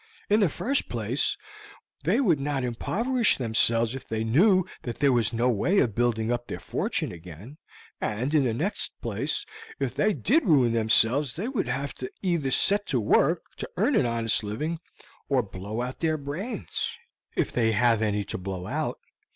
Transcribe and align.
"In 0.31 0.39
the 0.39 0.49
first 0.49 0.89
place, 0.89 1.37
they 2.05 2.19
would 2.19 2.39
not 2.39 2.63
impoverish 2.63 3.37
themselves 3.37 3.93
if 3.93 4.07
they 4.07 4.23
knew 4.23 4.65
that 4.81 4.97
there 4.97 5.11
was 5.13 5.31
no 5.31 5.47
way 5.47 5.77
of 5.77 5.93
building 5.93 6.31
up 6.31 6.47
their 6.47 6.59
fortune 6.59 7.11
again, 7.11 7.59
and 8.01 8.33
in 8.33 8.43
the 8.43 8.53
next 8.55 8.99
place, 8.99 9.45
if 9.79 9.93
they 9.93 10.11
did 10.13 10.43
ruin 10.43 10.71
themselves 10.73 11.35
they 11.35 11.47
would 11.47 11.67
have 11.67 11.93
to 11.93 12.09
either 12.23 12.49
set 12.49 12.87
to 12.87 12.99
work 12.99 13.43
to 13.57 13.69
earn 13.77 13.95
an 13.95 14.07
honest 14.07 14.43
living 14.43 14.79
or 15.29 15.43
blow 15.43 15.83
out 15.83 15.99
their 15.99 16.17
brains, 16.17 16.97
if 17.35 17.51
they 17.51 17.71
have 17.71 18.01
any 18.01 18.23
to 18.23 18.39
blow 18.39 18.65
out. 18.65 18.97